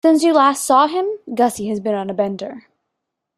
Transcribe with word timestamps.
Since 0.03 0.23
you 0.23 0.33
last 0.33 0.65
saw 0.65 0.87
him, 0.87 1.05
Gussie 1.35 1.67
has 1.67 1.79
been 1.79 1.93
on 1.93 2.09
a 2.09 2.13
bender. 2.15 2.65